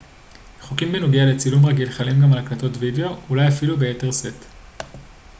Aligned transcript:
חוקים 0.61 0.91
בנוגע 0.91 1.25
לצילום 1.25 1.65
רגיל 1.65 1.89
חלים 1.91 2.21
גם 2.21 2.33
על 2.33 2.39
הקלטת 2.39 2.69
וידאו 2.79 3.15
אולי 3.29 3.47
אפילו 3.47 3.77
ביתר 3.77 4.11
שאת 4.11 4.45